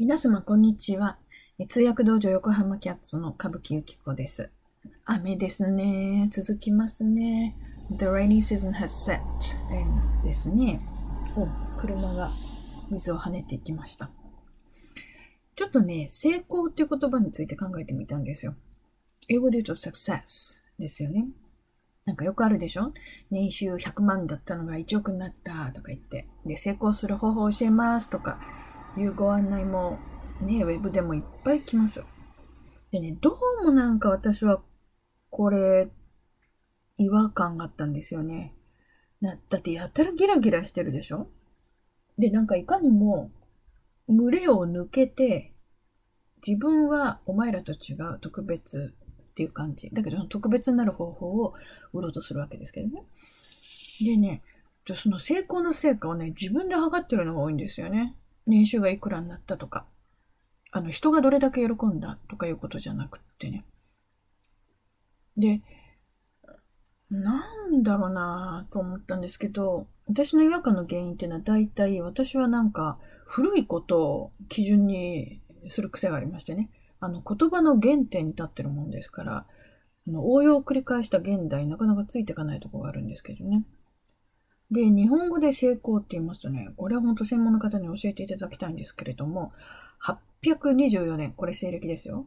[0.00, 1.18] 皆様、こんにちは。
[1.68, 4.50] 通訳道場横浜キャッツの歌舞伎ゆき子です。
[5.04, 6.30] 雨ですね。
[6.32, 7.54] 続きますね。
[7.98, 9.20] The rainy season has set、
[10.24, 10.80] ですね。
[11.36, 11.46] お、
[11.78, 12.30] 車が
[12.90, 14.08] 水を跳ねていきました。
[15.54, 18.54] ちょっとね、成功っていう言葉について考えてみたんですよ。
[19.28, 21.28] 英語で言うと success ですよね。
[22.06, 22.94] なんかよくあるでしょ？
[23.30, 26.26] 年収100万だったのが1億になったとか言って。
[26.46, 28.40] で、成功する方法を教えますとか
[28.96, 29.98] いうご案内も
[30.40, 32.02] ね、ウェブでもいっぱい来ます。
[32.90, 34.62] でね、どうもなんか私は
[35.30, 35.88] これ、
[36.98, 38.54] 違和感があったんですよね。
[39.22, 41.28] だってやたらギラギラしてるでしょ？
[42.18, 43.30] で、なんかいかにも
[44.08, 45.52] 群れを抜けて
[46.46, 48.94] 自分はお前らと違う特別
[49.30, 49.90] っていう感じ。
[49.92, 51.54] だけど、特別になる方法を
[51.92, 53.04] 売ろうとするわけですけどね。
[54.00, 54.42] でね、
[54.96, 58.16] その成功の成果をね、自分で測ってるのが多いんですよね。
[58.50, 59.86] 年収がいくらになったとか、
[60.72, 63.64] あの、人がどれだけ喜んだとかいうことじゃなくってね。
[65.36, 65.62] で、
[67.10, 76.70] なんだろうなと思ったんですけど、私の違和感の原因っていうのは大体私はなんか古いことを基準にする癖がありましてね。
[77.00, 79.46] あの言葉の原点に立ってるもんですから、
[80.08, 83.64] あの応用を繰り返した現代なかなかついていかないとこがあるんですけどね。
[84.70, 89.52] で、日本語で成功って言いますとね、これは本当専門の方に教えていただきたいんですけれども、
[90.32, 92.26] 824年、これ西暦ですよ。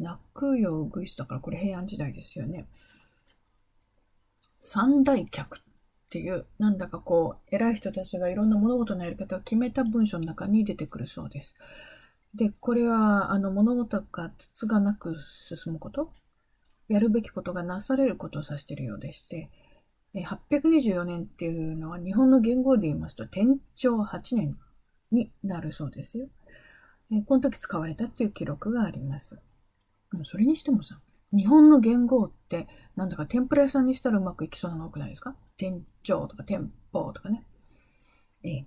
[0.00, 2.66] 泣くようぐいすだからこれ平安時代ですよね。
[4.58, 5.60] 三大客っ
[6.10, 11.54] ていう、なんだかこう、偉い人たちがいろんな物事のやり方を決めた文章の中に出てくるそうです。
[12.34, 16.12] で、これは、あの、物事が筒がなく進むこと、
[16.88, 19.50] やるべきことがなされることを指しているようでして、
[20.14, 24.56] 824年っていうのは日本の言語で言いますと、天長8年
[25.10, 26.28] になるそうですよ。
[27.26, 29.38] この時使われたっていう記録があります。
[30.22, 31.00] それにしてもさ、
[31.32, 35.34] 日本の言語って、なんだか天ぷら屋さんにしたらうまくいきそうなの多くないですか？
[35.56, 37.44] 天長とか天保とかね。
[38.44, 38.64] え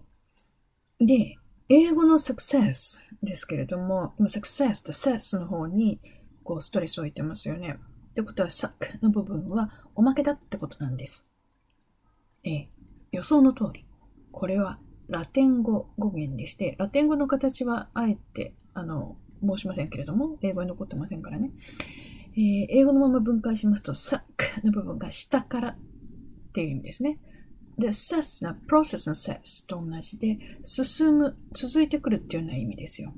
[1.00, 1.38] で、
[1.70, 6.00] 英語の success ですけれども、今 success と s の方に
[6.44, 7.78] こうストレスを置いてますよね。
[8.12, 11.26] ってことは suck の部分はおまけだってことなんです。
[12.48, 12.68] えー、
[13.12, 13.86] 予想の通り。
[14.32, 21.52] これはラテン語語源でして、ラテン語の形はあえて、あの、申しませんけれども、英語に残ってませんからね。
[22.36, 24.22] えー、英語のまま分解しますと、suck
[24.64, 25.78] の部分が下からっ
[26.54, 27.20] ていう意味ですね。
[27.78, 33.14] で、s な、プロセスの s と同じで、進む、続いてくるっていうような意味ですよ。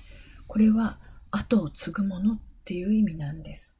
[0.46, 0.98] これは
[1.30, 3.74] 後を継ぐものっていう意味なんです。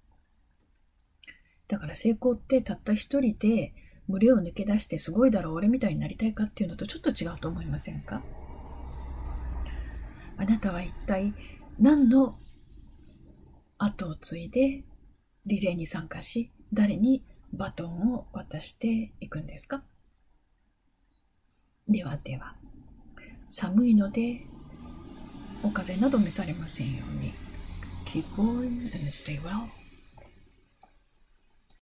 [1.69, 3.75] だから成功ってたった一人で
[4.09, 8.23] 群れを抜け出してすごいだろう俺みたいになりたいかっていうのとちょっと違うと思いませんか？
[10.39, 11.35] あなたは一体
[11.81, 12.39] 何の
[13.79, 14.85] 後を継いで
[15.47, 17.25] リレーに参加し誰に
[17.55, 19.83] バトンを渡していくんですか？
[21.89, 22.55] ではでは、
[23.49, 24.47] 寒いので、
[25.63, 27.33] お風邪など召されませんように、
[28.05, 29.67] keep warm and stay well.